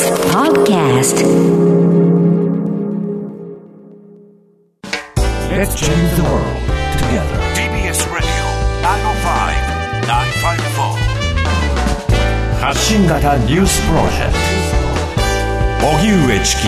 [0.00, 1.20] TBS Podcast
[5.50, 6.56] Let's change the world
[6.96, 7.36] together.
[7.52, 8.44] TBS Radio
[8.80, 10.08] 905-954
[12.60, 14.32] 発信型ニュースプロジェク
[15.82, 16.62] ト荻上チキ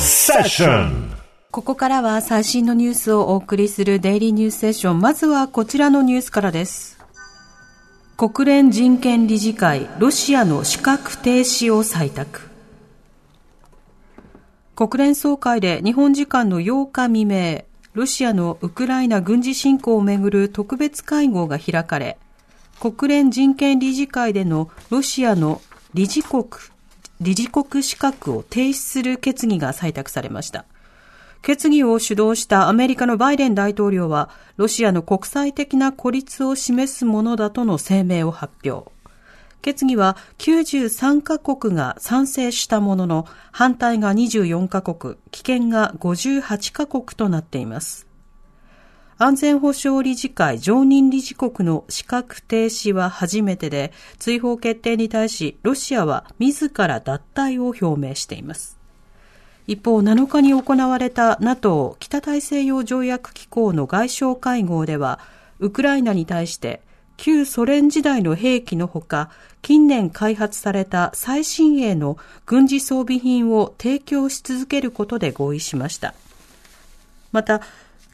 [0.00, 1.10] セッション
[1.50, 5.00] ここからは最新のニュースをお送りするデイリーニュースセッション。
[5.00, 6.99] まずはこちらのニュースからです。
[8.20, 12.50] 国連人権理事会、ロシアの資格停止を採択。
[14.76, 17.64] 国連総会で日本時間の8日未明、
[17.94, 22.18] ロシアのウクライナ軍事侵攻をめぐる特別会合が開かれ、
[22.78, 25.62] 国連人権理事会でのロシアの
[25.94, 26.44] 理事国、
[27.22, 30.66] 理事国資格を停止する決議が採択されました。
[31.42, 38.90] 決議を主導したアメリカのバイデン大統領は、ロシアの国際的な孤立を示すものだとの声明を発表。
[39.62, 48.06] 決議は93カ国が賛成したものの、反対が24カ国、棄権が58カ国となっています。
[49.16, 58.79] 安全保障理事会常任理事国の資格停止は初めてで、追放決定に対し、ロシアは自ら脱退を表明しています。
[59.70, 65.20] 一方、7日に行われた NATO 北大西洋条約機構の外相会合では、
[65.60, 66.82] ウクライナに対して
[67.16, 69.30] 旧ソ連時代の兵器のほか、
[69.62, 76.14] 近年開発された最新鋭の軍事装備品を提供し続けることで合意しました。
[77.30, 77.60] また、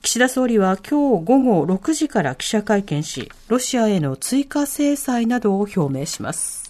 [0.02, 6.65] 岸田総理は今日午後6時から記者会見し、ロシアへの追加制裁などを表明します。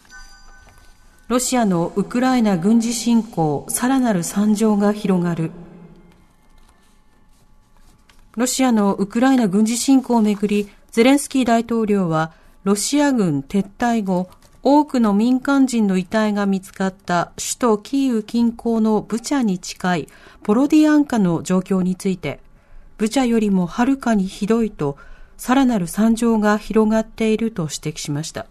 [1.29, 5.51] ロシアのウクライナ軍事侵攻、さらなる惨状が広がる。
[8.37, 12.31] ロシアのウクライナ軍事侵攻をめぐり、ゼレンスキー大統領は、
[12.63, 14.31] ロシア軍撤退後、
[14.63, 20.09] 多くの民間人の遺体が見つかった首都キーウ近郊のブチャに近い
[20.45, 22.39] ポロディアンカの状況について、
[22.99, 24.97] ブチャよりもはるかにひどいと、
[25.37, 28.47] さらなる惨状が広がっていると指摘しました。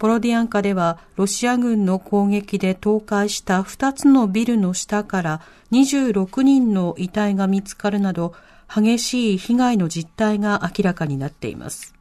[0.00, 8.32] ポロディアンカではロシア軍の攻撃で倒壊した2つのビルの下から26人の遺体が見つかるなど
[8.74, 11.94] 激しい被害の実態が明らかになっています。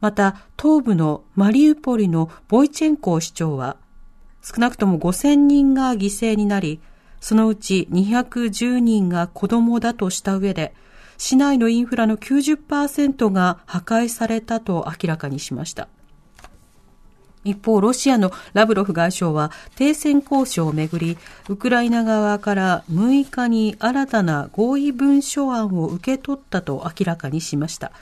[0.00, 3.76] また東部のマリウポリのボイチェンコ市長は
[4.42, 6.80] 少なくとも5000人が犠牲になり
[7.20, 10.74] そのうち210人が子供だとした上で
[11.18, 15.88] 市内のインフラの90%が破壊されたと明らかにしました。
[17.44, 21.18] 一方、ロシアのラブロフ外相は停戦交渉をめぐり、
[21.48, 27.92] ウクライナ側から6日に新たな合意文書案を受け取ったと明らかにしました。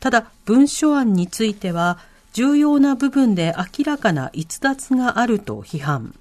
[0.00, 1.98] ただ、文書案については、
[2.32, 6.14] 重要な部分で明らかな逸脱があると批判。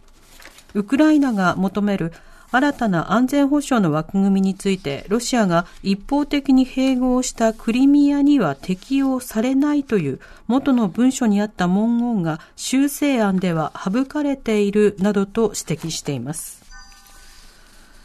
[0.74, 2.14] ウクライナが求める
[2.54, 16.64] 新たな安全保障の枠組みについて、ロシアが一方的に併合したクリミアには適用されないという元の文書にあった文言が修正案では省かれているなどと指摘しています。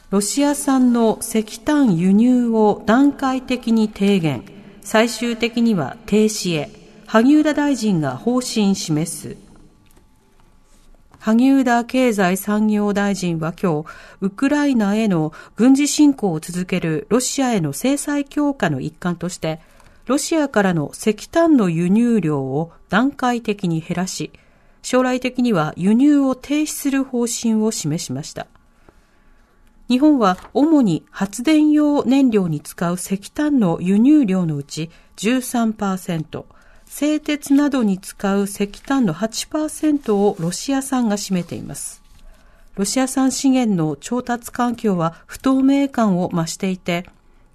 [0.09, 4.44] ロシア産の石炭輸入を段階的に低減、
[4.80, 6.70] 最終的には停止へ、
[7.06, 9.47] 萩生田大臣が方針示す。
[11.21, 13.89] 萩生田経済産業大臣は今日、
[14.21, 19.61] ウクライナへの軍事侵攻を続けるロシアへの制裁強化の一環として、
[20.07, 24.31] ロシアからの石炭の輸入量を段階的に減らし、
[24.81, 28.47] 将来的には輸入を停止する方針を示しました。
[29.89, 36.45] 日本は主に発電用燃料に使う石炭の輸入量のうち13%、
[36.88, 42.03] 製鉄などに使う石炭の8%をロシア産が占めています。
[42.76, 47.04] ロシア産資源の調達環境は不透明感を増していて、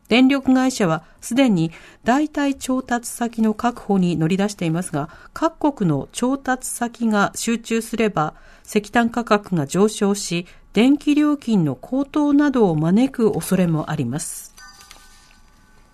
[0.07, 1.71] 電力会社はすでに
[2.03, 8.35] 代替調達先の確保に乗り出していますが、各国の調達先が集中すれば
[8.65, 14.53] 石炭価格が上昇し、電気料金の高騰などを招く恐れもあります。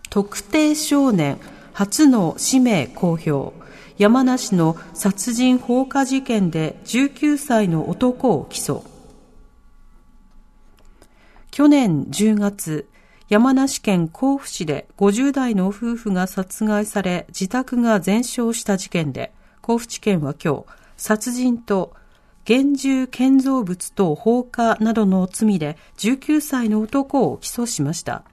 [0.09, 1.39] 特定少年
[1.79, 3.53] 初の氏名公表。
[3.97, 8.83] 山梨の殺人放火事件で19歳の男を起訴。
[11.51, 12.89] 去年10月、
[13.29, 19.31] 山梨県甲府市で50代の夫婦が殺害され自宅が全焼した事件で、
[19.61, 21.93] 甲府地検は今日、殺人と
[22.43, 28.25] 現住建造物等放火などの罪で19歳の男を起訴しました。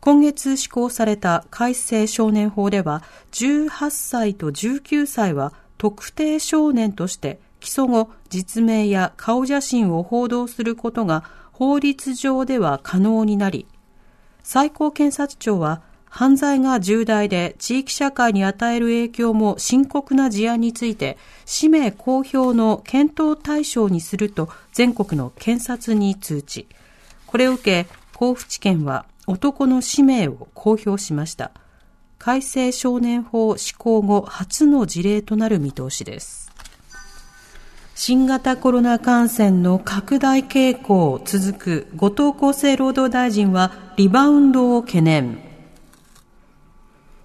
[0.00, 3.02] 今月施行された改正少年法では、
[3.32, 13.66] 18歳と19歳は特定少年として起訴後、実名や顔写真を報道することが法律上では可能になり、
[14.42, 26.66] 最高検察庁は犯罪が重大で地域社会に与える影響も深刻な事案について、氏名公表の検討対象にすると全国の検察に通知。
[27.26, 31.52] これを受け、甲府地検は男の氏名を公表しました。
[32.18, 36.50] 改正少年法施行後初の事例となる見通しです。
[37.94, 45.38] 新型コロナ感染の拡大傾向続く後藤厚生労働大臣はリバウンドを懸念。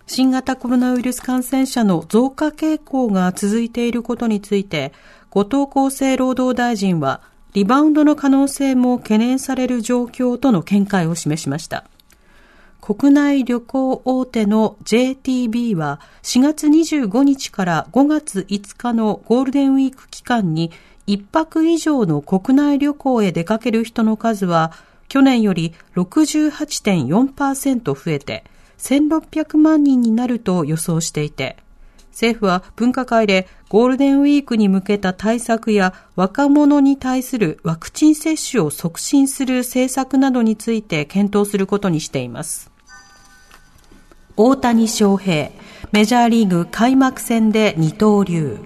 [0.08, 4.94] 新型コロナウイルス感染者の増加傾向が続いていることについて、
[5.32, 7.22] 後藤厚生労働大臣は、
[7.54, 11.86] リバウンドの可能性も懸念される状況との見解を示しました。
[12.86, 20.72] 国内旅行大手の JTB は4月25日から5月5日のゴールデンウィーク期間に
[21.08, 24.72] 1泊以上の国内旅行へ出かける人の数は
[25.08, 28.44] 去年より68.4%増えて
[28.78, 31.58] 1600万人になると予想していて、
[32.12, 42.75] 政府は分科会でゴールデンウィークに向けた対策や若者に対するワクチン接種を促進する政策などについて検討することにしています。
[44.38, 45.50] 大谷翔平、
[45.94, 48.60] メジャーリーグ開幕戦で二刀流。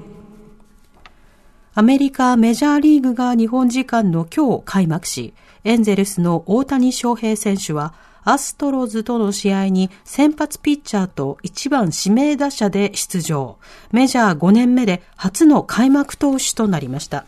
[1.75, 7.94] アメリカメジャーリーグが日本時間の今日開幕し、エンゼルスの大谷翔平選手は
[8.24, 13.60] アストロズとの試合に先発ピッチャーと1番指名打者で出場。
[13.92, 17.25] メジャー5年目で初の開幕投手となりました。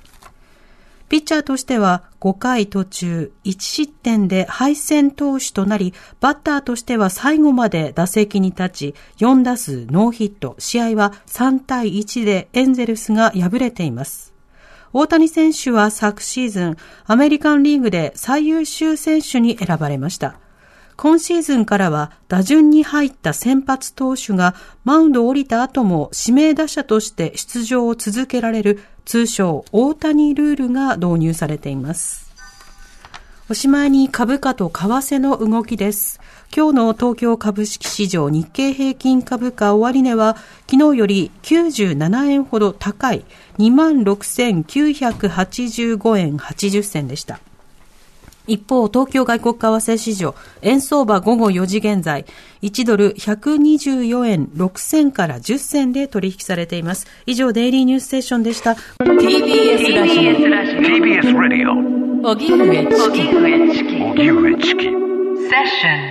[1.12, 14.34] ピッチャーとしては5回途中1失点で敗戦投手となり、バッターとしては最後まで打席に立ち、4打数ノーヒット、試合は3対1でエンゼルスが敗れています。
[14.94, 20.36] 大谷選手は昨シーズン、アメリカンリーグで最優秀選手に選ばれました。
[20.96, 24.56] 今シーズンからは打順に入った先発投手が
[24.86, 32.32] マウンドを降りた後も指名打者として出場を続けられる通称大谷ルールが導入されています。
[33.50, 36.22] おしまいに株価と為替の動きです。
[36.56, 43.26] 今日の東京株式市場日経平均株価終値は昨日より97円ほど高い
[43.58, 47.42] 26,985円80銭でした。
[48.48, 52.26] 一方、東京外国為替市場、円相場午後4時現在、
[52.62, 57.08] 1ドル124円6銭から10銭で取引されています。
[57.26, 58.72] 以上、デイリーニュースステーションでした。
[58.72, 60.22] TBS ラジオ。
[60.22, 61.72] TBS ラジオ。
[62.30, 63.22] 荻上チキ。
[63.32, 64.84] 荻上チキ。
[64.84, 66.11] セッショ